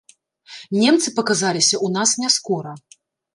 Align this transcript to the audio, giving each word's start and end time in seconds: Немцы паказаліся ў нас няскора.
Немцы 0.83 1.13
паказаліся 1.19 1.75
ў 1.85 1.87
нас 1.99 2.09
няскора. 2.23 2.73